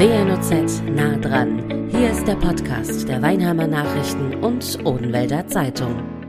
[0.00, 1.90] WNOZ nah dran.
[1.90, 6.19] Hier ist der Podcast der Weinheimer Nachrichten und Odenwälder Zeitung.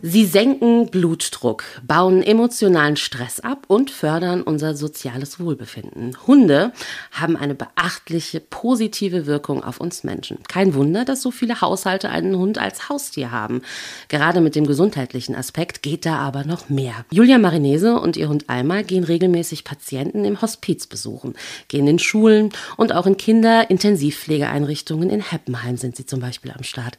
[0.00, 6.16] Sie senken Blutdruck, bauen emotionalen Stress ab und fördern unser soziales Wohlbefinden.
[6.24, 6.72] Hunde
[7.10, 10.38] haben eine beachtliche positive Wirkung auf uns Menschen.
[10.46, 13.62] Kein Wunder, dass so viele Haushalte einen Hund als Haustier haben.
[14.06, 17.04] Gerade mit dem gesundheitlichen Aspekt geht da aber noch mehr.
[17.10, 21.34] Julia Marinese und ihr Hund Alma gehen regelmäßig Patienten im Hospiz besuchen,
[21.66, 26.98] gehen in Schulen und auch in Kinderintensivpflegeeinrichtungen in Heppenheim sind sie zum Beispiel am Start.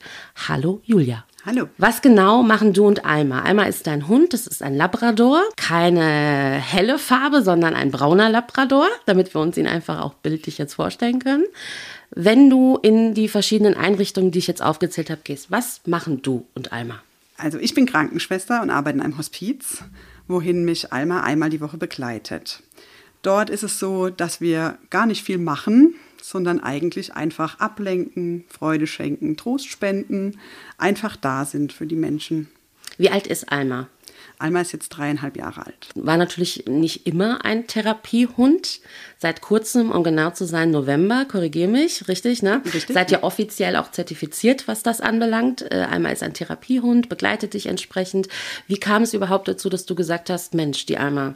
[0.49, 1.23] Hallo Julia.
[1.49, 1.67] Hallo.
[1.79, 3.41] Was genau machen du und Alma?
[3.41, 5.41] Alma ist dein Hund, das ist ein Labrador.
[5.55, 10.75] Keine helle Farbe, sondern ein brauner Labrador, damit wir uns ihn einfach auch bildlich jetzt
[10.75, 11.45] vorstellen können.
[12.11, 16.45] Wenn du in die verschiedenen Einrichtungen, die ich jetzt aufgezählt habe, gehst, was machen du
[16.53, 17.01] und Alma?
[17.35, 19.83] Also ich bin Krankenschwester und arbeite in einem Hospiz,
[20.27, 22.61] wohin mich Alma einmal die Woche begleitet.
[23.23, 25.95] Dort ist es so, dass wir gar nicht viel machen,
[26.29, 30.37] sondern eigentlich einfach ablenken, Freude schenken, Trost spenden,
[30.77, 32.49] einfach da sind für die Menschen.
[32.99, 33.87] Wie alt ist Alma?
[34.37, 35.89] Alma ist jetzt dreieinhalb Jahre alt.
[35.95, 38.79] War natürlich nicht immer ein Therapiehund.
[39.17, 42.61] Seit kurzem, um genau zu sein, November, korrigiere mich, richtig, ne?
[42.63, 42.93] Richtig.
[42.93, 45.69] Seid ihr offiziell auch zertifiziert, was das anbelangt?
[45.71, 48.29] Äh, Alma ist ein Therapiehund, begleitet dich entsprechend.
[48.67, 51.33] Wie kam es überhaupt dazu, dass du gesagt hast, Mensch, die Alma,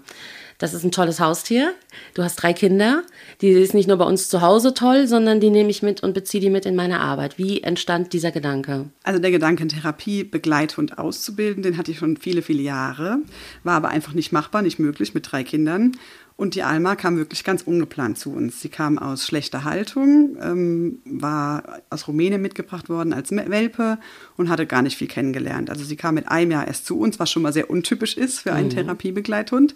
[0.64, 1.74] das ist ein tolles Haustier.
[2.14, 3.04] Du hast drei Kinder.
[3.42, 6.14] Die ist nicht nur bei uns zu Hause toll, sondern die nehme ich mit und
[6.14, 7.38] beziehe die mit in meine Arbeit.
[7.38, 8.86] Wie entstand dieser Gedanke?
[9.04, 13.18] Also der Gedanke, Therapie, Begleithund auszubilden, den hatte ich schon viele, viele Jahre.
[13.66, 15.98] War aber einfach nicht machbar, nicht möglich mit drei Kindern.
[16.38, 18.62] Und die Alma kam wirklich ganz ungeplant zu uns.
[18.62, 23.98] Sie kam aus schlechter Haltung, ähm, war aus Rumänien mitgebracht worden als Welpe
[24.38, 25.70] und hatte gar nicht viel kennengelernt.
[25.70, 28.40] Also sie kam mit einem Jahr erst zu uns, was schon mal sehr untypisch ist
[28.40, 28.76] für einen mhm.
[28.76, 29.76] Therapiebegleithund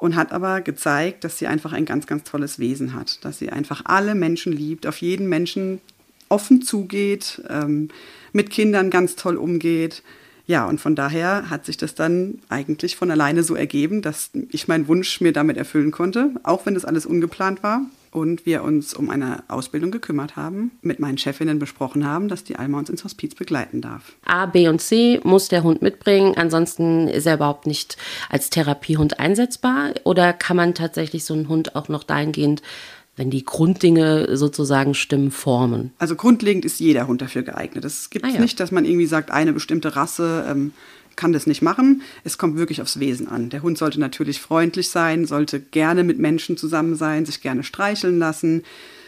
[0.00, 3.50] und hat aber gezeigt, dass sie einfach ein ganz, ganz tolles Wesen hat, dass sie
[3.50, 5.80] einfach alle Menschen liebt, auf jeden Menschen
[6.28, 7.88] offen zugeht, ähm,
[8.32, 10.02] mit Kindern ganz toll umgeht.
[10.46, 14.68] Ja, und von daher hat sich das dann eigentlich von alleine so ergeben, dass ich
[14.68, 18.94] meinen Wunsch mir damit erfüllen konnte, auch wenn das alles ungeplant war und wir uns
[18.94, 23.04] um eine Ausbildung gekümmert haben, mit meinen Chefinnen besprochen haben, dass die Alma uns ins
[23.04, 24.12] Hospiz begleiten darf.
[24.24, 27.96] A, B und C muss der Hund mitbringen, ansonsten ist er überhaupt nicht
[28.28, 32.62] als Therapiehund einsetzbar oder kann man tatsächlich so einen Hund auch noch dahingehend
[33.16, 35.92] wenn die Grunddinge sozusagen stimmen, formen.
[35.98, 37.84] Also grundlegend ist jeder Hund dafür geeignet.
[37.84, 38.40] Es gibt ah, ja.
[38.40, 40.72] nicht, dass man irgendwie sagt, eine bestimmte Rasse ähm,
[41.20, 42.00] kann das nicht machen.
[42.24, 43.50] Es kommt wirklich aufs Wesen an.
[43.50, 48.18] Der Hund sollte natürlich freundlich sein, sollte gerne mit Menschen zusammen sein, sich gerne streicheln
[48.18, 48.62] lassen,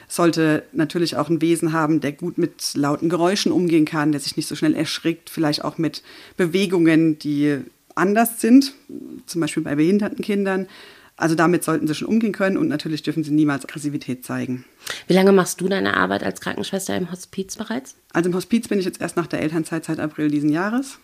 [0.09, 4.37] sollte natürlich auch ein Wesen haben, der gut mit lauten Geräuschen umgehen kann, der sich
[4.37, 6.03] nicht so schnell erschrickt, vielleicht auch mit
[6.37, 7.61] Bewegungen, die
[7.95, 8.75] anders sind,
[9.25, 10.67] zum Beispiel bei behinderten Kindern.
[11.17, 14.67] Also damit sollten sie schon umgehen können und natürlich dürfen sie niemals Aggressivität zeigen.
[15.07, 17.95] Wie lange machst du deine Arbeit als Krankenschwester im Hospiz bereits?
[18.13, 20.99] Also im Hospiz bin ich jetzt erst nach der Elternzeit seit April diesen Jahres.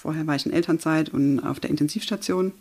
[0.00, 2.52] Vorher war ich in Elternzeit und auf der Intensivstation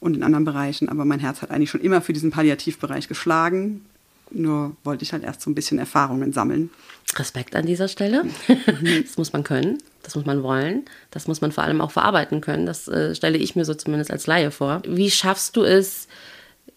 [0.00, 3.86] und in anderen Bereichen, aber mein Herz hat eigentlich schon immer für diesen Palliativbereich geschlagen.
[4.30, 6.68] Nur wollte ich halt erst so ein bisschen Erfahrungen sammeln.
[7.16, 8.24] Respekt an dieser Stelle.
[9.02, 12.42] Das muss man können, das muss man wollen, das muss man vor allem auch verarbeiten
[12.42, 12.66] können.
[12.66, 14.82] Das äh, stelle ich mir so zumindest als Laie vor.
[14.86, 16.06] Wie schaffst du es,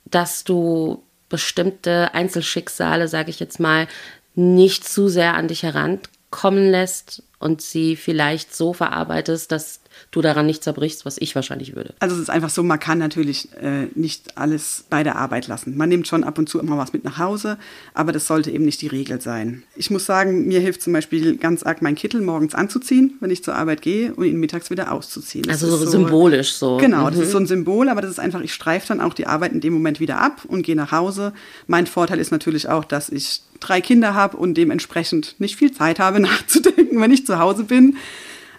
[0.05, 3.89] dass du bestimmte Einzelschicksale, sage ich jetzt mal,
[4.35, 9.81] nicht zu sehr an dich herankommen lässt und sie vielleicht so verarbeitest, dass
[10.11, 11.93] du daran nicht zerbrichst, was ich wahrscheinlich würde.
[11.99, 15.77] Also es ist einfach so, man kann natürlich äh, nicht alles bei der Arbeit lassen.
[15.77, 17.57] Man nimmt schon ab und zu immer was mit nach Hause,
[17.93, 19.63] aber das sollte eben nicht die Regel sein.
[19.75, 23.43] Ich muss sagen, mir hilft zum Beispiel ganz arg mein Kittel morgens anzuziehen, wenn ich
[23.43, 25.43] zur Arbeit gehe und ihn mittags wieder auszuziehen.
[25.43, 26.77] Das also so, so symbolisch so.
[26.77, 27.11] Genau, mhm.
[27.11, 29.51] das ist so ein Symbol, aber das ist einfach, ich streife dann auch die Arbeit
[29.51, 31.33] in dem Moment wieder ab und gehe nach Hause.
[31.67, 35.99] Mein Vorteil ist natürlich auch, dass ich drei Kinder habe und dementsprechend nicht viel Zeit
[35.99, 37.97] habe nachzudenken, wenn ich zu Hause bin.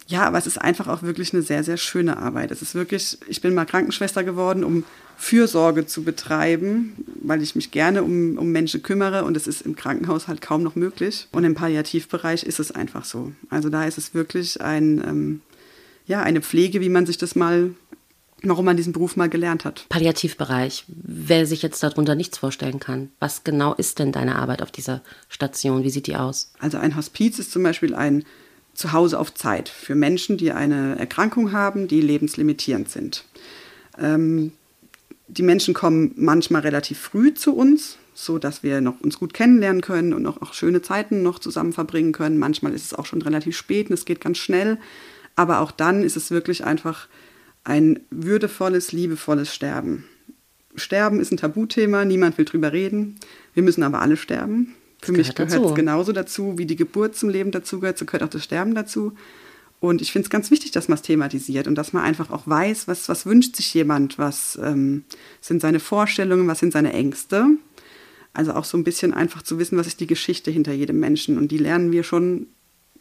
[0.08, 2.50] Ja, aber es ist einfach auch wirklich eine sehr, sehr schöne Arbeit.
[2.50, 4.84] Es ist wirklich, ich bin mal Krankenschwester geworden, um
[5.18, 9.76] Fürsorge zu betreiben, weil ich mich gerne um, um Menschen kümmere und es ist im
[9.76, 11.28] Krankenhaus halt kaum noch möglich.
[11.30, 13.32] Und im Palliativbereich ist es einfach so.
[13.50, 15.40] Also da ist es wirklich ein, ähm,
[16.06, 17.74] ja, eine Pflege, wie man sich das mal
[18.42, 19.86] warum man diesen Beruf mal gelernt hat.
[19.88, 20.84] Palliativbereich.
[20.86, 25.02] Wer sich jetzt darunter nichts vorstellen kann, was genau ist denn deine Arbeit auf dieser
[25.28, 25.82] Station?
[25.82, 26.52] Wie sieht die aus?
[26.60, 28.24] Also ein Hospiz ist zum Beispiel ein
[28.78, 33.24] zu Hause auf Zeit für Menschen, die eine Erkrankung haben, die lebenslimitierend sind.
[33.98, 34.52] Ähm,
[35.26, 39.80] die Menschen kommen manchmal relativ früh zu uns, so dass wir noch uns gut kennenlernen
[39.82, 42.38] können und auch, auch schöne Zeiten noch zusammen verbringen können.
[42.38, 44.78] Manchmal ist es auch schon relativ spät und es geht ganz schnell.
[45.34, 47.08] Aber auch dann ist es wirklich einfach
[47.64, 50.04] ein würdevolles, liebevolles Sterben.
[50.76, 53.18] Sterben ist ein Tabuthema, niemand will drüber reden.
[53.54, 54.76] Wir müssen aber alle sterben.
[55.00, 58.22] Für mich gehört es genauso dazu, wie die Geburt zum Leben dazu gehört, so gehört
[58.22, 59.12] auch das Sterben dazu.
[59.80, 62.46] Und ich finde es ganz wichtig, dass man es thematisiert und dass man einfach auch
[62.46, 65.04] weiß, was, was wünscht sich jemand, was ähm,
[65.40, 67.46] sind seine Vorstellungen, was sind seine Ängste.
[68.32, 71.38] Also auch so ein bisschen einfach zu wissen, was ist die Geschichte hinter jedem Menschen.
[71.38, 72.48] Und die lernen wir schon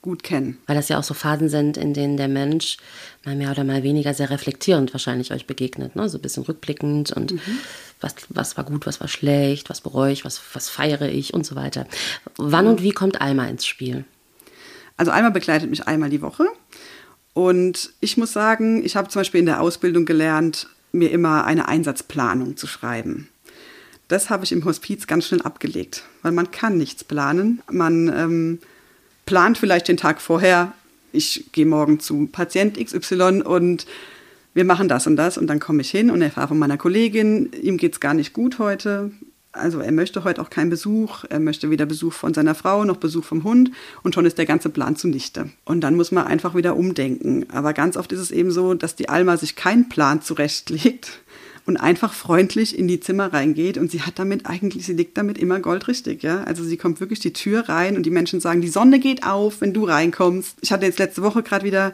[0.08, 0.58] gut kennen.
[0.66, 2.78] Weil das ja auch so Phasen sind, in denen der Mensch
[3.26, 5.98] mal mehr oder mal weniger sehr reflektierend wahrscheinlich euch begegnet.
[5.98, 6.08] Ne?
[6.08, 7.60] So ein bisschen rückblickend und mhm.
[8.00, 11.46] was, was war gut, was war schlecht, was bereue ich, was, was feiere ich und
[11.46, 11.86] so weiter.
[12.38, 14.06] Wann und wie kommt Alma ins Spiel?
[14.96, 16.46] Also Alma begleitet mich einmal die Woche.
[17.34, 21.68] Und ich muss sagen, ich habe zum Beispiel in der Ausbildung gelernt, mir immer eine
[21.68, 23.28] Einsatzplanung zu schreiben.
[24.08, 27.62] Das habe ich im Hospiz ganz schnell abgelegt, weil man kann nichts planen.
[27.70, 28.60] Man ähm,
[29.28, 30.74] plant vielleicht den Tag vorher,
[31.12, 33.86] ich gehe morgen zu Patient XY und
[34.56, 37.52] wir machen das und das und dann komme ich hin und erfahre von meiner Kollegin,
[37.62, 39.12] ihm geht es gar nicht gut heute,
[39.52, 42.98] also er möchte heute auch keinen Besuch, er möchte weder Besuch von seiner Frau noch
[42.98, 43.72] Besuch vom Hund
[44.04, 45.50] und schon ist der ganze Plan zunichte.
[45.66, 47.46] Und dann muss man einfach wieder umdenken.
[47.52, 51.20] Aber ganz oft ist es eben so, dass die Alma sich keinen Plan zurechtlegt
[51.68, 55.38] und einfach freundlich in die Zimmer reingeht und sie hat damit eigentlich, sie liegt damit
[55.38, 56.44] immer goldrichtig, ja.
[56.46, 59.62] Also sie kommt wirklich die Tür rein und die Menschen sagen, die Sonne geht auf,
[59.62, 60.58] wenn du reinkommst.
[60.62, 61.94] Ich hatte jetzt letzte Woche gerade wieder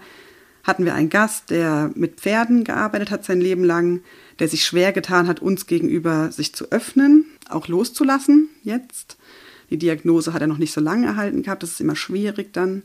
[0.63, 4.01] hatten wir einen Gast, der mit Pferden gearbeitet hat sein Leben lang,
[4.39, 9.17] der sich schwer getan hat, uns gegenüber sich zu öffnen auch loszulassen jetzt.
[9.69, 12.83] Die Diagnose hat er noch nicht so lange erhalten gehabt, das ist immer schwierig dann.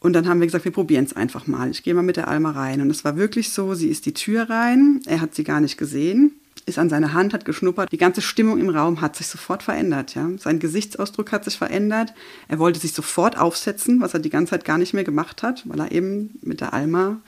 [0.00, 1.70] Und dann haben wir gesagt, wir probieren es einfach mal.
[1.70, 2.80] Ich gehe mal mit der Alma rein.
[2.80, 5.76] Und es war wirklich so, sie ist die Tür rein, er hat sie gar nicht
[5.76, 6.32] gesehen,
[6.66, 7.92] ist an seine Hand, hat geschnuppert.
[7.92, 10.14] Die ganze Stimmung im Raum hat sich sofort verändert.
[10.14, 10.28] Ja?
[10.38, 12.14] Sein Gesichtsausdruck hat sich verändert.
[12.48, 15.68] Er wollte sich sofort aufsetzen, was er die ganze Zeit gar nicht mehr gemacht hat,
[15.68, 17.20] weil er eben mit der Alma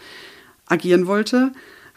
[0.67, 1.53] agieren wollte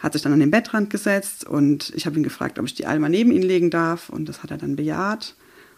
[0.05, 2.85] hat sich dann an den Bettrand gesetzt und ich habe ihn gefragt, ob ich die
[2.85, 5.35] Alma neben ihn legen darf und das hat er dann bejaht.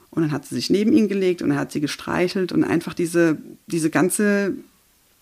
[0.09, 2.93] Und dann hat sie sich neben ihn gelegt und er hat sie gestreichelt und einfach
[2.93, 4.53] diese, diese ganze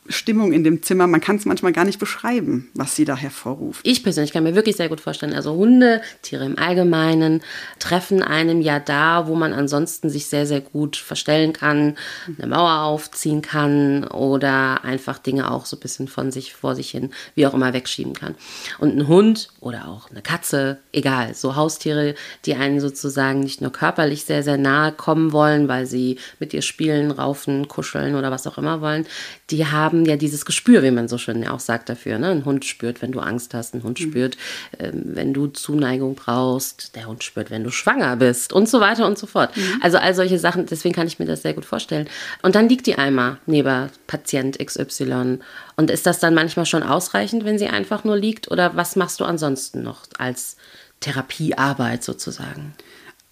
[0.08, 1.08] Stimmung in dem Zimmer.
[1.08, 3.82] Man kann es manchmal gar nicht beschreiben, was sie da hervorruft.
[3.84, 7.42] Ich persönlich kann mir wirklich sehr gut vorstellen, also Hunde, Tiere im Allgemeinen,
[7.80, 11.96] treffen einem ja da, wo man ansonsten sich sehr, sehr gut verstellen kann,
[12.38, 16.92] eine Mauer aufziehen kann oder einfach Dinge auch so ein bisschen von sich vor sich
[16.92, 18.36] hin, wie auch immer, wegschieben kann.
[18.80, 22.16] Und ein Hund oder auch eine Katze, egal, so Haustiere,
[22.46, 26.62] die einen sozusagen nicht nur körperlich sehr, sehr nahe kommen wollen, weil sie mit dir
[26.62, 29.06] spielen, raufen, kuscheln oder was auch immer wollen,
[29.50, 32.18] die haben ja dieses Gespür, wie man so schön auch sagt dafür.
[32.18, 32.28] Ne?
[32.30, 34.04] Ein Hund spürt, wenn du Angst hast, ein Hund mhm.
[34.04, 34.38] spürt,
[34.78, 39.08] äh, wenn du Zuneigung brauchst, der Hund spürt, wenn du schwanger bist und so weiter
[39.08, 39.56] und so fort.
[39.56, 39.80] Mhm.
[39.82, 42.10] Also all solche Sachen, deswegen kann ich mir das sehr gut vorstellen.
[42.42, 45.40] Und dann liegt die Alma neben Patient XY.
[45.78, 48.52] Und ist das dann manchmal schon ausreichend, wenn sie einfach nur liegt?
[48.52, 50.58] Oder was machst du ansonsten noch als
[51.00, 52.74] Therapiearbeit sozusagen?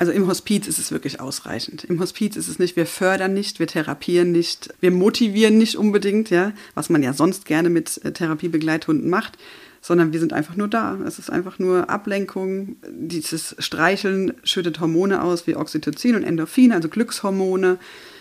[0.03, 1.85] Also im Hospiz ist es wirklich ausreichend.
[1.85, 6.29] Im Hospiz ist es nicht, wir fördern nicht, wir therapieren nicht, wir motivieren nicht unbedingt,
[6.29, 9.37] ja, was man ja sonst gerne mit äh, Therapiebegleithunden macht,
[9.79, 10.97] sondern wir sind einfach nur da.
[11.07, 12.75] Es ist einfach nur Ablenkung.
[12.91, 17.77] Dieses Streicheln schüttet Hormone aus wie Oxytocin und Endorphin, also Glückshormone.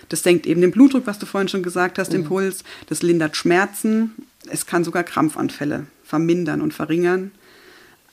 [0.08, 2.26] Das senkt eben den Blutdruck, was du vorhin schon gesagt hast, den mhm.
[2.26, 2.62] Puls.
[2.86, 4.12] Das lindert Schmerzen.
[4.48, 7.32] Es kann sogar Krampfanfälle vermindern und verringern.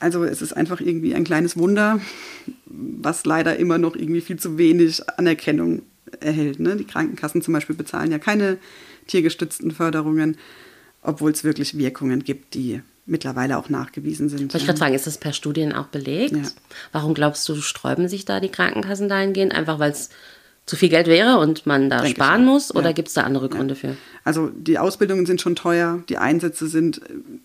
[0.00, 2.00] Also es ist einfach irgendwie ein kleines Wunder,
[2.66, 5.82] was leider immer noch irgendwie viel zu wenig Anerkennung
[6.20, 6.58] erhält.
[6.58, 6.76] Ne?
[6.76, 8.58] Die Krankenkassen zum Beispiel bezahlen ja keine
[9.06, 10.36] tiergestützten Förderungen,
[11.02, 14.40] obwohl es wirklich Wirkungen gibt, die mittlerweile auch nachgewiesen sind.
[14.40, 16.34] Wollte ich gerade fragen, ist das per Studien auch belegt?
[16.34, 16.42] Ja.
[16.92, 19.54] Warum glaubst du, sträuben sich da die Krankenkassen dahingehend?
[19.54, 20.10] Einfach weil es
[20.70, 22.72] zu viel Geld wäre und man da Denke sparen muss?
[22.72, 22.92] Oder ja.
[22.92, 23.80] gibt es da andere Gründe ja.
[23.80, 23.96] für?
[24.22, 27.00] Also die Ausbildungen sind schon teuer, die Einsätze sind,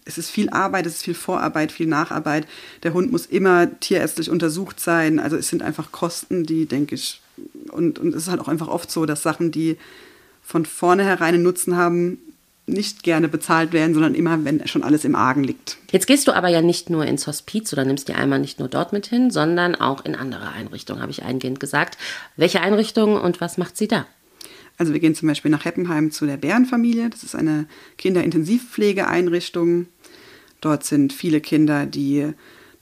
[0.05, 2.46] es ist viel Arbeit, es ist viel Vorarbeit, viel Nacharbeit.
[2.84, 5.20] Der Hund muss immer tierärztlich untersucht sein.
[5.20, 7.20] Also es sind einfach Kosten, die, denke ich,
[7.72, 9.77] und, und es ist halt auch einfach oft so, dass Sachen, die
[10.44, 12.20] von vornherein einen Nutzen haben,
[12.68, 15.78] nicht gerne bezahlt werden, sondern immer, wenn schon alles im Argen liegt.
[15.92, 18.68] Jetzt gehst du aber ja nicht nur ins Hospiz oder nimmst die einmal nicht nur
[18.68, 21.98] dort mit hin, sondern auch in andere Einrichtungen, habe ich eingehend gesagt.
[22.38, 24.08] Welche Einrichtungen und was macht sie da?
[24.78, 27.10] Also wir gehen zum Beispiel nach Heppenheim zu der Bärenfamilie.
[27.10, 27.68] Das ist eine
[27.98, 29.88] Kinderintensivpflegeeinrichtung.
[30.60, 32.34] Dort sind viele Kinder, die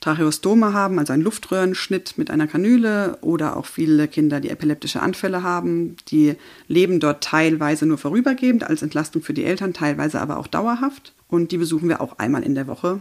[0.04, 5.44] Tracheostome haben, also einen Luftröhrenschnitt mit einer Kanüle oder auch viele Kinder, die epileptische Anfälle
[5.44, 5.96] haben.
[6.10, 6.36] Die
[6.68, 11.14] leben dort teilweise nur vorübergehend als Entlastung für die Eltern, teilweise aber auch dauerhaft.
[11.30, 13.00] Und die besuchen wir auch einmal in der Woche.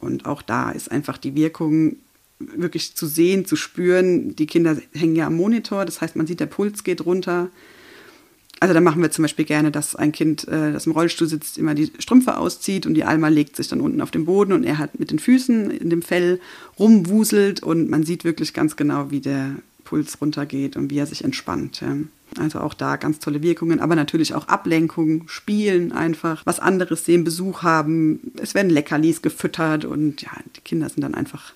[0.00, 1.96] Und auch da ist einfach die Wirkung
[2.38, 4.36] wirklich zu sehen, zu spüren.
[4.36, 7.48] Die Kinder hängen ja am Monitor, das heißt, man sieht, der Puls geht runter.
[8.58, 11.58] Also da machen wir zum Beispiel gerne, dass ein Kind, äh, das im Rollstuhl sitzt,
[11.58, 14.64] immer die Strümpfe auszieht und die Alma legt sich dann unten auf den Boden und
[14.64, 16.40] er hat mit den Füßen in dem Fell
[16.78, 21.24] rumwuselt und man sieht wirklich ganz genau, wie der Blutpuls runtergeht und wie er sich
[21.24, 21.82] entspannt.
[22.38, 27.24] Also auch da ganz tolle Wirkungen, aber natürlich auch Ablenkung, Spielen einfach, was anderes sehen,
[27.24, 28.32] Besuch haben.
[28.36, 31.54] Es werden Leckerlis gefüttert und ja, die Kinder sind dann einfach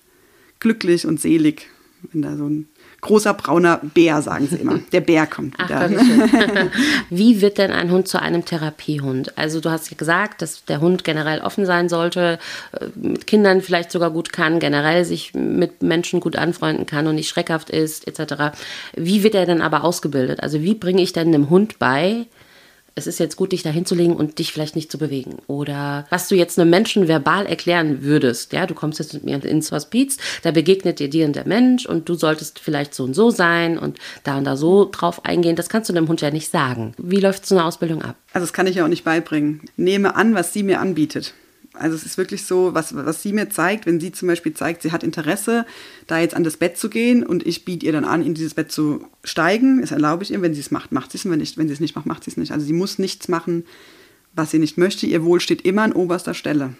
[0.59, 1.67] glücklich und selig,
[2.11, 2.67] wenn da so ein
[3.01, 4.79] großer brauner Bär, sagen sie immer.
[4.91, 5.89] Der Bär kommt wieder.
[5.89, 6.67] Ach,
[7.09, 9.37] Wie wird denn ein Hund zu einem Therapiehund?
[9.37, 12.37] Also du hast ja gesagt, dass der Hund generell offen sein sollte,
[12.73, 17.15] äh, mit Kindern vielleicht sogar gut kann, generell sich mit Menschen gut anfreunden kann und
[17.15, 18.55] nicht schreckhaft ist, etc.
[18.95, 20.41] Wie wird er denn aber ausgebildet?
[20.43, 22.27] Also wie bringe ich denn einem Hund bei,
[22.95, 25.37] es ist jetzt gut, dich da hinzulegen und dich vielleicht nicht zu bewegen.
[25.47, 28.53] Oder was du jetzt einem Menschen verbal erklären würdest.
[28.53, 31.85] Ja, du kommst jetzt mit mir ins Hospiz, da begegnet dir dir und der Mensch
[31.85, 35.55] und du solltest vielleicht so und so sein und da und da so drauf eingehen.
[35.55, 36.93] Das kannst du dem Hund ja nicht sagen.
[36.97, 38.15] Wie läuft so eine Ausbildung ab?
[38.33, 39.61] Also das kann ich ja auch nicht beibringen.
[39.77, 41.33] Nehme an, was sie mir anbietet.
[41.73, 44.81] Also es ist wirklich so, was, was sie mir zeigt, wenn sie zum Beispiel zeigt,
[44.81, 45.65] sie hat Interesse,
[46.05, 48.53] da jetzt an das Bett zu gehen und ich biete ihr dann an, in dieses
[48.53, 50.41] Bett zu steigen, das erlaube ich ihr.
[50.41, 51.25] Wenn sie es macht, macht sie es.
[51.25, 52.51] Und wenn, ich, wenn sie es nicht macht, macht sie es nicht.
[52.51, 53.65] Also sie muss nichts machen,
[54.33, 55.05] was sie nicht möchte.
[55.05, 56.73] Ihr Wohl steht immer an oberster Stelle.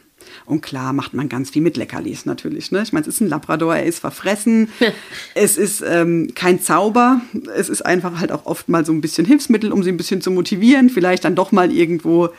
[0.45, 2.71] Und klar macht man ganz viel mit Leckerlis natürlich.
[2.71, 2.83] Ne?
[2.83, 4.69] Ich meine, es ist ein Labrador, er ist verfressen.
[5.35, 7.21] es ist ähm, kein Zauber.
[7.55, 10.21] Es ist einfach halt auch oft mal so ein bisschen Hilfsmittel, um sie ein bisschen
[10.21, 10.89] zu motivieren.
[10.89, 12.29] Vielleicht dann doch mal irgendwo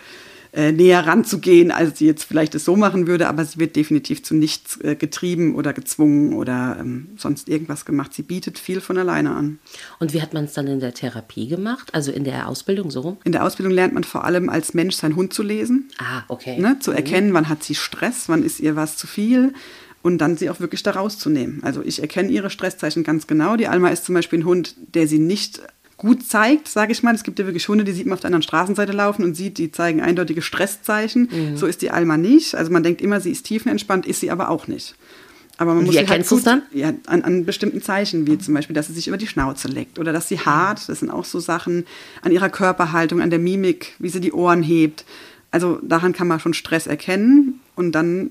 [0.52, 4.22] äh, näher ranzugehen, als sie jetzt vielleicht es so machen würde, aber sie wird definitiv
[4.22, 8.12] zu nichts äh, getrieben oder gezwungen oder ähm, sonst irgendwas gemacht.
[8.12, 9.58] Sie bietet viel von alleine an.
[9.98, 11.94] Und wie hat man es dann in der Therapie gemacht?
[11.94, 13.16] Also in der Ausbildung so?
[13.24, 15.88] In der Ausbildung lernt man vor allem als Mensch seinen Hund zu lesen.
[15.98, 16.60] Ah, okay.
[16.60, 17.34] Ne, zu erkennen, mhm.
[17.34, 19.54] wann hat sie Stress, wann ist ihr was zu viel
[20.02, 21.62] und dann sie auch wirklich da rauszunehmen.
[21.62, 23.56] Also ich erkenne ihre Stresszeichen ganz genau.
[23.56, 25.62] Die Alma ist zum Beispiel ein Hund, der sie nicht
[26.02, 27.14] gut zeigt, sage ich mal.
[27.14, 29.56] Es gibt ja wirklich Hunde, die sieht man auf der anderen Straßenseite laufen und sieht,
[29.56, 31.28] die zeigen eindeutige Stresszeichen.
[31.30, 31.56] Mhm.
[31.56, 32.56] So ist die Alma nicht.
[32.56, 34.96] Also man denkt immer, sie ist tiefenentspannt, ist sie aber auch nicht.
[35.58, 36.62] Aber man muss wie halt erkennst halt du es dann?
[36.72, 39.98] Ja, an, an, bestimmten Zeichen, wie zum Beispiel, dass sie sich über die Schnauze leckt
[40.00, 41.86] oder dass sie hart, das sind auch so Sachen,
[42.22, 45.04] an ihrer Körperhaltung, an der Mimik, wie sie die Ohren hebt.
[45.52, 48.30] Also daran kann man schon Stress erkennen und dann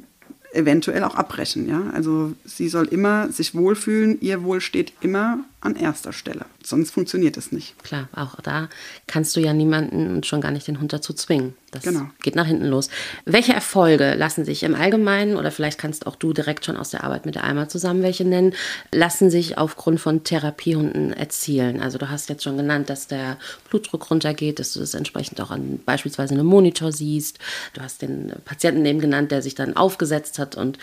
[0.54, 1.70] eventuell auch abbrechen.
[1.70, 1.84] Ja?
[1.94, 6.46] Also sie soll immer sich wohlfühlen, ihr Wohl steht immer an erster Stelle.
[6.63, 7.82] Sonst funktioniert es nicht.
[7.84, 8.68] Klar, auch da
[9.06, 11.53] kannst du ja niemanden und schon gar nicht den Hund dazu zwingen.
[11.70, 12.10] Das genau.
[12.22, 12.89] geht nach hinten los.
[13.25, 17.03] Welche Erfolge lassen sich im Allgemeinen, oder vielleicht kannst auch du direkt schon aus der
[17.03, 18.53] Arbeit mit der Eimer zusammen welche nennen,
[18.91, 21.80] lassen sich aufgrund von Therapiehunden erzielen?
[21.80, 23.38] Also du hast jetzt schon genannt, dass der
[23.70, 27.39] Blutdruck runtergeht, dass du das entsprechend auch an beispielsweise einem Monitor siehst.
[27.74, 30.77] Du hast den Patienten eben genannt, der sich dann aufgesetzt hat und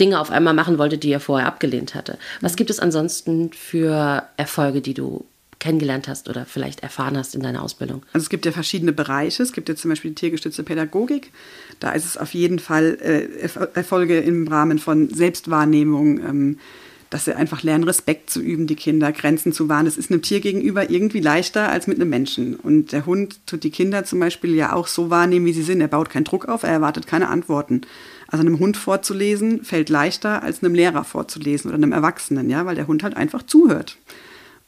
[0.00, 2.18] Dinge auf einmal machen wollte, die er vorher abgelehnt hatte.
[2.40, 5.24] Was gibt es ansonsten für Erfolge, die du
[5.58, 8.02] kennengelernt hast oder vielleicht erfahren hast in deiner Ausbildung?
[8.12, 9.42] Also es gibt ja verschiedene Bereiche.
[9.42, 11.30] Es gibt ja zum Beispiel die tiergestützte Pädagogik.
[11.78, 16.18] Da ist es auf jeden Fall äh, Erfolge im Rahmen von Selbstwahrnehmung.
[16.18, 16.58] Ähm,
[17.10, 19.84] dass sie einfach lernen, Respekt zu üben, die Kinder, Grenzen zu wahren.
[19.84, 22.54] Das ist einem Tier gegenüber irgendwie leichter als mit einem Menschen.
[22.54, 25.80] Und der Hund tut die Kinder zum Beispiel ja auch so wahrnehmen, wie sie sind.
[25.80, 27.82] Er baut keinen Druck auf, er erwartet keine Antworten.
[28.30, 32.76] Also einem Hund vorzulesen fällt leichter als einem Lehrer vorzulesen oder einem Erwachsenen, ja, weil
[32.76, 33.98] der Hund halt einfach zuhört.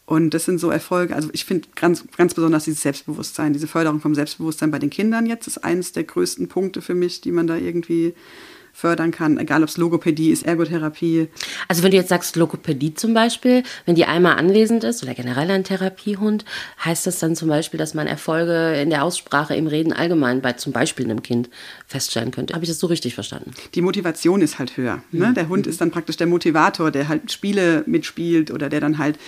[0.04, 1.14] Und das sind so Erfolge.
[1.14, 5.26] Also ich finde ganz, ganz besonders dieses Selbstbewusstsein, diese Förderung vom Selbstbewusstsein bei den Kindern
[5.26, 8.14] jetzt ist eines der größten Punkte für mich, die man da irgendwie
[8.72, 11.28] fördern kann, egal ob es Logopädie ist, Ergotherapie.
[11.68, 15.50] Also wenn du jetzt sagst Logopädie zum Beispiel, wenn die einmal anwesend ist oder generell
[15.50, 16.44] ein Therapiehund,
[16.84, 20.54] heißt das dann zum Beispiel, dass man Erfolge in der Aussprache, im Reden allgemein bei
[20.54, 21.50] zum Beispiel einem Kind
[21.86, 22.54] feststellen könnte.
[22.54, 23.52] Habe ich das so richtig verstanden?
[23.74, 25.02] Die Motivation ist halt höher.
[25.12, 25.28] Ne?
[25.28, 25.34] Mhm.
[25.34, 29.18] Der Hund ist dann praktisch der Motivator, der halt Spiele mitspielt oder der dann halt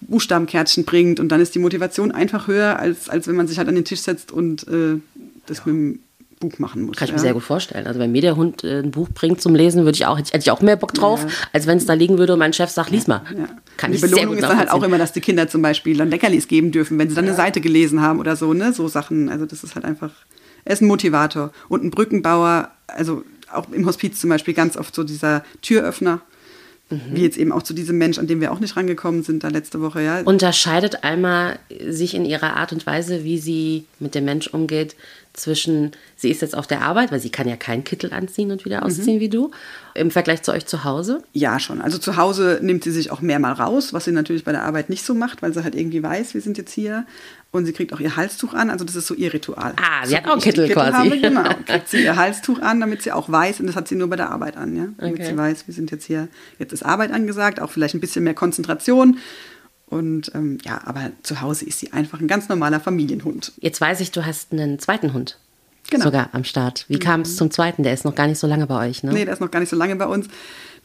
[0.00, 3.68] Buchstabenkärtchen bringt und dann ist die Motivation einfach höher, als, als wenn man sich halt
[3.68, 4.98] an den Tisch setzt und äh,
[5.46, 5.64] das ja.
[5.66, 5.98] mit dem
[6.40, 6.96] Buch machen muss.
[6.96, 7.86] Kann ich mir sehr gut vorstellen.
[7.86, 10.38] Also wenn mir der Hund äh, ein Buch bringt zum Lesen, würde ich auch, hätte
[10.38, 11.28] ich auch mehr Bock drauf, ja.
[11.52, 13.22] als wenn es da liegen würde und mein Chef sagt, lies mal.
[13.36, 13.48] Ja.
[13.76, 15.62] Kann die ich Belohnung sehr gut ist dann halt auch immer, dass die Kinder zum
[15.62, 18.72] Beispiel dann Leckerlis geben dürfen, wenn sie dann eine Seite gelesen haben oder so, ne?
[18.72, 19.28] So Sachen.
[19.28, 20.10] Also das ist halt einfach,
[20.64, 24.94] er ist ein Motivator und ein Brückenbauer, also auch im Hospiz zum Beispiel ganz oft
[24.94, 26.20] so dieser Türöffner.
[26.90, 27.00] Mhm.
[27.12, 29.48] Wie jetzt eben auch zu diesem Mensch, an dem wir auch nicht rangekommen sind da
[29.48, 30.20] letzte Woche, ja.
[30.20, 31.54] Unterscheidet Alma
[31.88, 34.94] sich in ihrer Art und Weise, wie sie mit dem Mensch umgeht,
[35.34, 38.64] zwischen, sie ist jetzt auf der Arbeit, weil sie kann ja keinen Kittel anziehen und
[38.64, 39.20] wieder ausziehen mhm.
[39.20, 39.50] wie du,
[39.94, 41.22] im Vergleich zu euch zu Hause?
[41.32, 41.80] Ja, schon.
[41.80, 44.62] Also zu Hause nimmt sie sich auch mehr mal raus, was sie natürlich bei der
[44.62, 47.04] Arbeit nicht so macht, weil sie halt irgendwie weiß, wir sind jetzt hier.
[47.50, 49.74] Und sie kriegt auch ihr Halstuch an, also das ist so ihr Ritual.
[49.76, 51.10] Ah, sie so, hat auch einen Kittel, Kittel quasi.
[51.10, 53.94] Habe, genau, kriegt sie ihr Halstuch an, damit sie auch weiß, und das hat sie
[53.94, 54.88] nur bei der Arbeit an, ja.
[54.98, 55.26] Damit okay.
[55.26, 58.34] sie weiß, wir sind jetzt hier, jetzt ist Arbeit angesagt, auch vielleicht ein bisschen mehr
[58.34, 59.18] Konzentration.
[59.86, 63.52] Und ähm, ja, aber zu Hause ist sie einfach ein ganz normaler Familienhund.
[63.60, 65.38] Jetzt weiß ich, du hast einen zweiten Hund.
[65.90, 66.04] genau.
[66.04, 66.86] sogar am Start.
[66.88, 67.82] Wie kam es zum zweiten?
[67.82, 69.12] Der ist noch gar nicht so lange bei euch, ne?
[69.12, 70.28] Nee, der ist noch gar nicht so lange bei uns.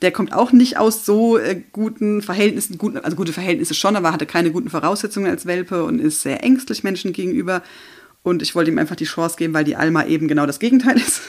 [0.02, 4.14] Der kommt auch nicht aus so äh, guten Verhältnissen, guten, also gute Verhältnisse schon, aber
[4.14, 7.64] hatte keine guten Voraussetzungen als Welpe und ist sehr ängstlich Menschen gegenüber.
[8.22, 10.98] Und ich wollte ihm einfach die Chance geben, weil die Alma eben genau das Gegenteil
[11.08, 11.22] ist.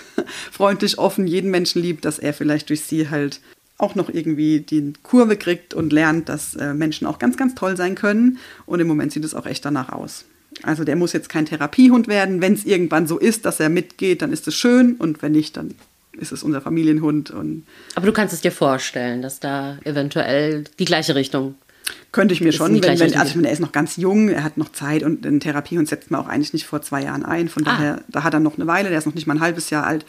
[0.51, 3.41] Freundlich, offen, jeden Menschen liebt, dass er vielleicht durch sie halt
[3.81, 7.77] auch noch irgendwie die Kurve kriegt und lernt, dass äh, Menschen auch ganz, ganz toll
[7.77, 8.39] sein können.
[8.67, 10.25] Und im Moment sieht es auch echt danach aus.
[10.63, 12.41] Also der muss jetzt kein Therapiehund werden.
[12.41, 14.97] Wenn es irgendwann so ist, dass er mitgeht, dann ist es schön.
[14.97, 15.75] Und wenn nicht, dann
[16.13, 17.31] ist es unser Familienhund.
[17.31, 21.55] Und Aber du kannst es dir vorstellen, dass da eventuell die gleiche Richtung
[22.13, 24.73] könnte ich mir schon, wenn, wenn, also er ist noch ganz jung, er hat noch
[24.73, 27.49] Zeit und eine Therapiehund setzt man auch eigentlich nicht vor zwei Jahren ein.
[27.49, 27.71] Von ah.
[27.71, 29.87] daher, da hat er noch eine Weile, der ist noch nicht mal ein halbes Jahr
[29.87, 30.05] alt.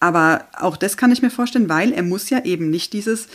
[0.00, 3.28] Aber auch das kann ich mir vorstellen, weil er muss ja eben nicht dieses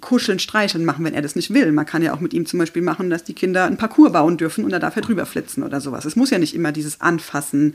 [0.00, 1.70] Kuscheln, Streicheln machen, wenn er das nicht will.
[1.72, 4.36] Man kann ja auch mit ihm zum Beispiel machen, dass die Kinder einen Parcours bauen
[4.36, 6.04] dürfen und da darf er drüber flitzen oder sowas.
[6.04, 7.74] Es muss ja nicht immer dieses Anfassen,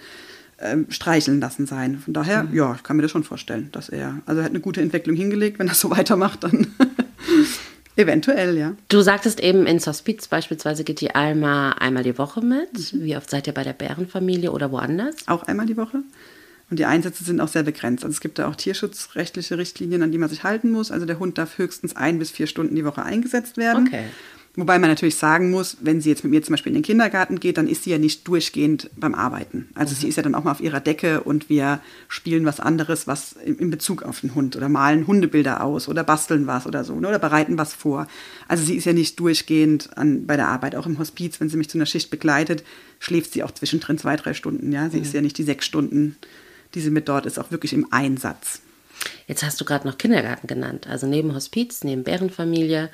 [0.61, 1.97] äh, streicheln lassen sein.
[1.97, 2.55] Von daher, mhm.
[2.55, 5.15] ja, ich kann mir das schon vorstellen, dass er, also er hat eine gute Entwicklung
[5.15, 5.57] hingelegt.
[5.57, 6.67] Wenn er so weitermacht, dann
[7.95, 8.75] eventuell, ja.
[8.87, 12.93] Du sagtest eben, ins Hospiz beispielsweise geht die Alma einmal die Woche mit.
[12.93, 13.03] Mhm.
[13.03, 15.15] Wie oft seid ihr bei der Bärenfamilie oder woanders?
[15.27, 16.03] Auch einmal die Woche.
[16.71, 18.05] Und die Einsätze sind auch sehr begrenzt.
[18.05, 20.89] Also es gibt da auch tierschutzrechtliche Richtlinien, an die man sich halten muss.
[20.89, 23.87] Also der Hund darf höchstens ein bis vier Stunden die Woche eingesetzt werden.
[23.87, 24.05] Okay.
[24.55, 27.39] Wobei man natürlich sagen muss, wenn sie jetzt mit mir zum Beispiel in den Kindergarten
[27.39, 29.69] geht, dann ist sie ja nicht durchgehend beim Arbeiten.
[29.75, 29.99] Also mhm.
[29.99, 33.33] sie ist ja dann auch mal auf ihrer Decke und wir spielen was anderes, was
[33.33, 37.07] in Bezug auf den Hund oder malen Hundebilder aus oder basteln was oder so ne,
[37.07, 38.07] oder bereiten was vor.
[38.47, 41.57] Also sie ist ja nicht durchgehend an, bei der Arbeit, auch im Hospiz, wenn sie
[41.57, 42.63] mich zu einer Schicht begleitet,
[42.99, 44.71] schläft sie auch zwischendrin zwei, drei Stunden.
[44.73, 45.03] Ja, sie mhm.
[45.03, 46.17] ist ja nicht die sechs Stunden
[46.73, 48.61] die sie mit dort ist, auch wirklich im Einsatz.
[49.27, 50.87] Jetzt hast du gerade noch Kindergarten genannt.
[50.87, 52.89] Also neben Hospiz, neben Bärenfamilie.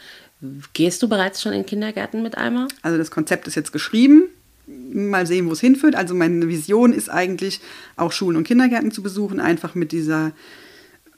[0.74, 2.68] Gehst du bereits schon in den Kindergarten mit Alma?
[2.82, 4.24] Also das Konzept ist jetzt geschrieben.
[4.68, 5.96] Mal sehen, wo es hinführt.
[5.96, 7.62] Also meine Vision ist eigentlich,
[7.96, 10.34] auch Schulen und Kindergärten zu besuchen, einfach mit dieser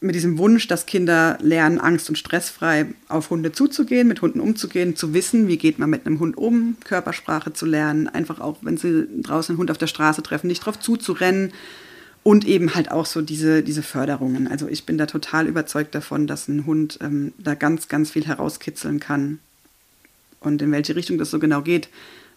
[0.02, 4.96] mit diesem Wunsch, dass Kinder lernen, angst- und stressfrei auf Hunde zuzugehen, mit Hunden umzugehen,
[4.96, 8.78] zu wissen, wie geht man mit einem Hund um, Körpersprache zu lernen, einfach auch, wenn
[8.78, 11.52] sie draußen einen Hund auf der Straße treffen, nicht drauf zuzurennen,
[12.24, 14.48] und eben halt auch so diese, diese Förderungen.
[14.48, 18.26] Also ich bin da total überzeugt davon, dass ein Hund ähm, da ganz, ganz viel
[18.26, 19.40] herauskitzeln kann.
[20.42, 21.90] Und in welche Richtung das so genau geht,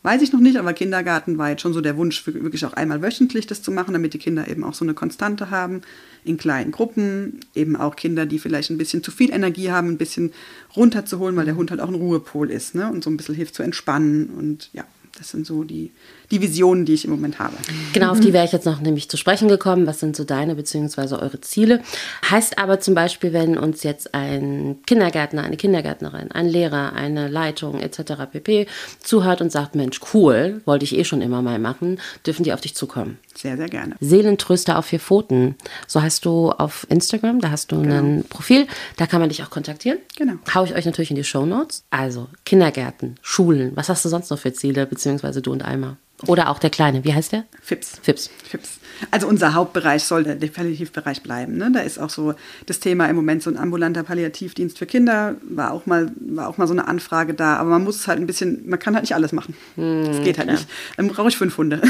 [0.03, 3.03] weiß ich noch nicht, aber Kindergarten war jetzt schon so der Wunsch, wirklich auch einmal
[3.03, 5.83] wöchentlich das zu machen, damit die Kinder eben auch so eine Konstante haben,
[6.25, 9.99] in kleinen Gruppen, eben auch Kinder, die vielleicht ein bisschen zu viel Energie haben, ein
[9.99, 10.33] bisschen
[10.77, 12.91] runterzuholen, weil der Hund halt auch ein Ruhepol ist ne?
[12.91, 14.85] und so ein bisschen hilft zu entspannen und ja,
[15.19, 15.93] das sind so die,
[16.31, 17.55] die Visionen, die ich im Moment habe.
[17.93, 19.87] Genau, auf die wäre ich jetzt noch nämlich zu sprechen gekommen.
[19.87, 21.17] Was sind so deine bzw.
[21.17, 21.83] eure Ziele?
[22.31, 27.79] Heißt aber zum Beispiel, wenn uns jetzt ein Kindergärtner, eine Kindergärtnerin, ein Lehrer, eine Leitung
[27.81, 28.25] etc.
[28.33, 28.67] pp.
[29.03, 32.63] zuhört und sagt, Mensch, cool, wollte ich eh schon immer mal machen, dürfen die auf
[32.63, 33.19] dich zukommen.
[33.35, 33.97] Sehr, sehr gerne.
[34.01, 35.57] Seelentröster auf vier Pfoten.
[35.87, 37.97] So heißt du auf Instagram, da hast du genau.
[37.97, 39.99] ein Profil, da kann man dich auch kontaktieren.
[40.17, 40.35] Genau.
[40.55, 41.85] Hau ich euch natürlich in die Show Notes.
[41.91, 45.97] Also Kindergärten, Schulen, was hast du sonst noch für Ziele, beziehungsweise du und Alma?
[46.29, 47.45] Oder auch der Kleine, wie heißt der?
[47.61, 47.99] Fips.
[48.01, 48.31] Fips.
[48.49, 48.79] Fips.
[49.11, 51.57] Also unser Hauptbereich soll der Palliativbereich bleiben.
[51.57, 51.73] Ne?
[51.75, 52.35] Da ist auch so
[52.67, 55.35] das Thema im Moment so ein ambulanter Palliativdienst für Kinder.
[55.43, 57.57] War auch mal, war auch mal so eine Anfrage da.
[57.57, 59.57] Aber man muss es halt ein bisschen, man kann halt nicht alles machen.
[59.75, 60.59] Hm, das geht halt klar.
[60.59, 60.69] nicht.
[60.97, 61.83] Dann brauche ich fünf Hunde.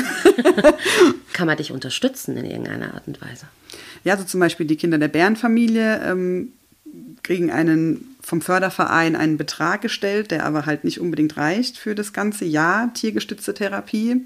[1.34, 3.44] kann man dich unterstützen in irgendeiner Art und Weise?
[4.04, 6.52] Ja, so zum Beispiel die Kinder der Bärenfamilie ähm,
[7.22, 12.12] kriegen einen vom Förderverein einen Betrag gestellt, der aber halt nicht unbedingt reicht für das
[12.12, 14.24] ganze Jahr tiergestützte Therapie.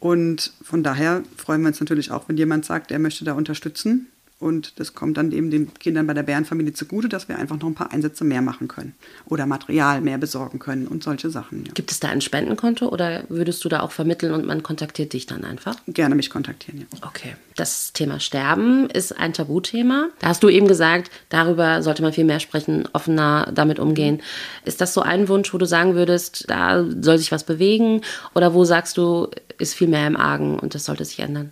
[0.00, 4.06] Und von daher freuen wir uns natürlich auch, wenn jemand sagt, er möchte da unterstützen.
[4.40, 7.66] Und das kommt dann eben den Kindern bei der Bärenfamilie zugute, dass wir einfach noch
[7.66, 8.94] ein paar Einsätze mehr machen können
[9.26, 11.64] oder Material mehr besorgen können und solche Sachen.
[11.66, 11.72] Ja.
[11.74, 15.26] Gibt es da ein Spendenkonto oder würdest du da auch vermitteln und man kontaktiert dich
[15.26, 15.74] dann einfach?
[15.88, 16.86] Gerne mich kontaktieren, ja.
[17.04, 17.34] Okay.
[17.56, 20.10] Das Thema Sterben ist ein Tabuthema.
[20.20, 24.22] Da hast du eben gesagt, darüber sollte man viel mehr sprechen, offener damit umgehen.
[24.64, 28.02] Ist das so ein Wunsch, wo du sagen würdest, da soll sich was bewegen?
[28.36, 31.50] Oder wo sagst du, ist viel mehr im Argen und das sollte sich ändern?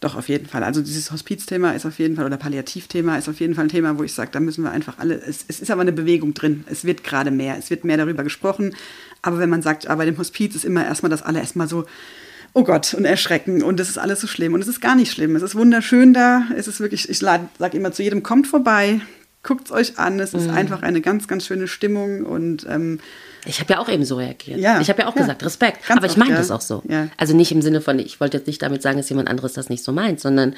[0.00, 0.62] Doch, auf jeden Fall.
[0.62, 3.98] Also dieses Hospizthema ist auf jeden Fall, oder Palliativthema ist auf jeden Fall ein Thema,
[3.98, 6.64] wo ich sage, da müssen wir einfach alle, es, es ist aber eine Bewegung drin.
[6.68, 8.76] Es wird gerade mehr, es wird mehr darüber gesprochen.
[9.22, 11.86] Aber wenn man sagt, aber dem Hospiz ist immer erstmal das alle erstmal so,
[12.52, 14.52] oh Gott, und erschrecken und es ist alles so schlimm.
[14.52, 15.34] Und es ist gar nicht schlimm.
[15.34, 16.44] Es ist wunderschön da.
[16.54, 19.00] Es ist wirklich, ich sage immer zu jedem, kommt vorbei,
[19.46, 20.20] guckt es euch an.
[20.20, 20.54] Es ist mhm.
[20.54, 23.00] einfach eine ganz, ganz schöne Stimmung und ähm,
[23.46, 24.58] ich habe ja auch eben so reagiert.
[24.58, 25.88] Ja, ich habe ja auch ja, gesagt, Respekt.
[25.88, 26.38] Aber ich meine ja.
[26.38, 26.82] das auch so.
[27.16, 29.68] Also nicht im Sinne von, ich wollte jetzt nicht damit sagen, dass jemand anderes das
[29.68, 30.56] nicht so meint, sondern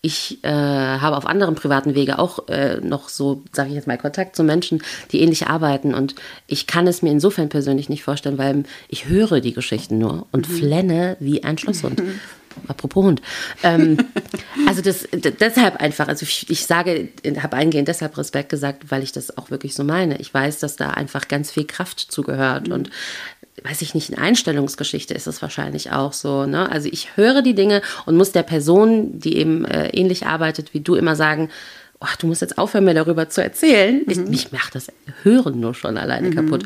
[0.00, 3.98] ich äh, habe auf anderen privaten Wege auch äh, noch so, sage ich jetzt mal,
[3.98, 5.92] Kontakt zu Menschen, die ähnlich arbeiten.
[5.92, 6.14] Und
[6.46, 10.48] ich kann es mir insofern persönlich nicht vorstellen, weil ich höre die Geschichten nur und
[10.48, 10.52] mhm.
[10.52, 12.00] flenne wie ein Schlosshund.
[12.00, 12.20] Mhm.
[12.66, 13.22] Apropos Hund.
[13.62, 13.98] Ähm,
[14.66, 17.08] Also das, deshalb einfach, also ich, ich sage,
[17.40, 20.18] habe eingehend deshalb Respekt gesagt, weil ich das auch wirklich so meine.
[20.20, 22.74] Ich weiß, dass da einfach ganz viel Kraft zugehört mhm.
[22.74, 22.90] und
[23.64, 26.46] weiß ich nicht, in Einstellungsgeschichte ist es wahrscheinlich auch so.
[26.46, 26.70] Ne?
[26.70, 30.80] Also ich höre die Dinge und muss der Person, die eben äh, ähnlich arbeitet wie
[30.80, 31.48] du, immer sagen,
[32.00, 34.02] oh, du musst jetzt aufhören, mir darüber zu erzählen.
[34.04, 34.10] Mhm.
[34.10, 34.88] Ich, mich macht das
[35.22, 36.34] Hören nur schon alleine mhm.
[36.34, 36.64] kaputt.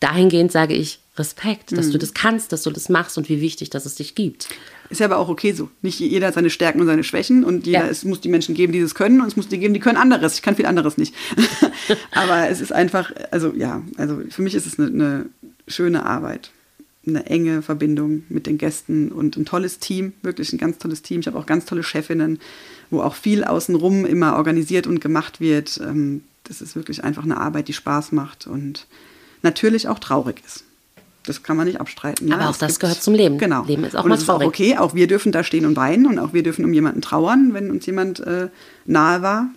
[0.00, 1.92] Dahingehend sage ich Respekt, dass mhm.
[1.92, 4.48] du das kannst, dass du das machst und wie wichtig, dass es dich gibt.
[4.88, 5.68] Ist ja aber auch okay so.
[5.82, 7.90] Nicht jeder hat seine Stärken und seine Schwächen und jeder, ja.
[7.90, 9.98] es muss die Menschen geben, die das können und es muss die geben, die können
[9.98, 10.36] anderes.
[10.36, 11.14] Ich kann viel anderes nicht.
[12.12, 15.26] aber es ist einfach, also ja, also für mich ist es eine, eine
[15.68, 16.50] schöne Arbeit.
[17.06, 21.20] Eine enge Verbindung mit den Gästen und ein tolles Team, wirklich ein ganz tolles Team.
[21.20, 22.38] Ich habe auch ganz tolle Chefinnen,
[22.90, 25.78] wo auch viel außenrum immer organisiert und gemacht wird.
[25.82, 28.86] Ähm, das ist wirklich einfach eine Arbeit, die Spaß macht und
[29.42, 30.64] natürlich auch traurig ist.
[31.24, 32.28] Das kann man nicht abstreiten.
[32.28, 33.38] Ja, Aber auch das gehört zum Leben.
[33.38, 33.64] Genau.
[33.64, 35.76] Leben ist auch und mal es ist auch okay, auch wir dürfen da stehen und
[35.76, 38.48] weinen und auch wir dürfen um jemanden trauern, wenn uns jemand äh,
[38.86, 39.48] nahe war.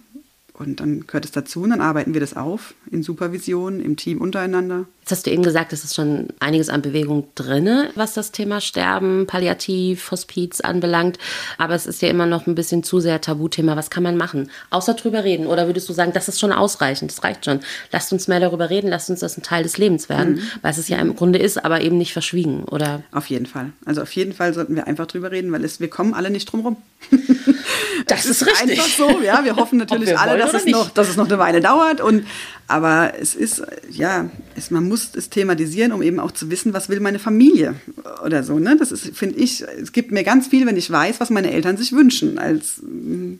[0.54, 4.21] Und dann gehört es dazu und dann arbeiten wir das auf in Supervision, im Team
[4.21, 4.86] untereinander.
[5.01, 8.60] Jetzt hast du eben gesagt, es ist schon einiges an Bewegung drin, was das Thema
[8.60, 11.19] Sterben, Palliativ, Hospiz anbelangt.
[11.60, 13.75] Aber es ist ja immer noch ein bisschen zu sehr Tabuthema.
[13.75, 14.49] Was kann man machen?
[14.71, 15.45] Außer drüber reden.
[15.45, 17.60] Oder würdest du sagen, das ist schon ausreichend, das reicht schon.
[17.91, 20.41] Lasst uns mehr darüber reden, lasst uns das ein Teil des Lebens werden, mhm.
[20.63, 23.03] was es ja im Grunde ist, aber eben nicht verschwiegen, oder?
[23.12, 23.73] Auf jeden Fall.
[23.86, 26.51] Also auf jeden Fall sollten wir einfach drüber reden, weil es, wir kommen alle nicht
[26.51, 26.77] drum rum.
[28.08, 28.79] das ist, ist richtig.
[28.79, 29.45] einfach so, ja.
[29.45, 32.01] Wir hoffen natürlich wir alle, dass es, noch, dass es noch eine Weile dauert.
[32.01, 32.25] Und,
[32.67, 36.89] aber es ist, ja, es, man muss es thematisieren, um eben auch zu wissen, was
[36.89, 37.75] will meine Familie
[38.23, 38.58] oder so.
[38.58, 38.75] Ne?
[38.78, 41.78] Das ist, finde ich, es gibt mir ganz viel, wenn ich weiß, was meine Eltern
[41.78, 42.39] sich wünschen.
[42.39, 43.36] Als mm,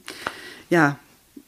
[0.70, 1.00] ja,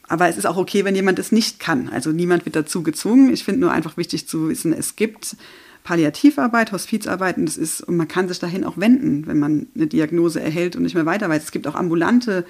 [0.07, 1.89] aber es ist auch okay, wenn jemand es nicht kann.
[1.89, 3.31] Also niemand wird dazu gezwungen.
[3.31, 5.35] Ich finde nur einfach wichtig zu wissen, es gibt
[5.83, 9.87] Palliativarbeit, Hospizarbeit und das ist, und man kann sich dahin auch wenden, wenn man eine
[9.87, 11.43] Diagnose erhält und nicht mehr weiter weiß.
[11.43, 12.43] Es gibt auch ambulante äh,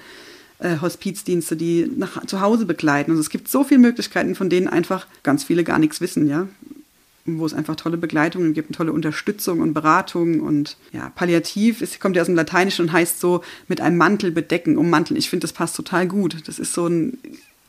[0.60, 3.12] Hospizdienste, die nach, zu Hause begleiten.
[3.12, 6.48] Also es gibt so viele Möglichkeiten, von denen einfach ganz viele gar nichts wissen, ja
[7.36, 12.16] wo es einfach tolle Begleitungen gibt, tolle Unterstützung und Beratung und ja, palliativ ist, kommt
[12.16, 15.18] ja aus dem Lateinischen und heißt so mit einem Mantel bedecken, ummanteln.
[15.18, 16.36] Ich finde, das passt total gut.
[16.46, 17.18] Das ist so ein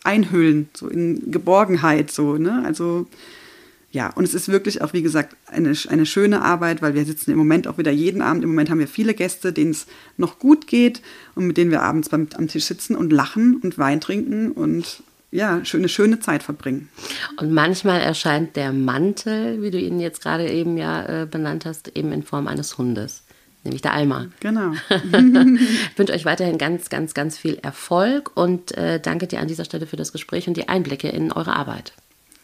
[0.03, 2.63] Einhüllen, so in Geborgenheit, so, ne?
[2.65, 3.07] Also,
[3.91, 7.31] ja, und es ist wirklich auch, wie gesagt, eine, eine schöne Arbeit, weil wir sitzen
[7.31, 8.43] im Moment auch wieder jeden Abend.
[8.43, 11.01] Im Moment haben wir viele Gäste, denen es noch gut geht
[11.33, 15.01] und mit denen wir abends beim, am Tisch sitzen und lachen und Wein trinken und
[15.31, 16.89] ja, eine schöne Zeit verbringen.
[17.37, 21.95] Und manchmal erscheint der Mantel, wie du ihn jetzt gerade eben ja äh, benannt hast,
[21.95, 23.23] eben in Form eines Hundes,
[23.63, 24.27] nämlich der Alma.
[24.39, 24.73] Genau.
[24.89, 29.65] ich wünsche euch weiterhin ganz, ganz, ganz viel Erfolg und äh, danke dir an dieser
[29.65, 31.93] Stelle für das Gespräch und die Einblicke in eure Arbeit.